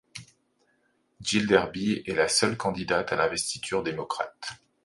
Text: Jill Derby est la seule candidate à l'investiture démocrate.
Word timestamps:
Jill 1.21 1.45
Derby 1.45 2.01
est 2.07 2.15
la 2.15 2.27
seule 2.27 2.57
candidate 2.57 3.13
à 3.13 3.15
l'investiture 3.15 3.83
démocrate. 3.83 4.53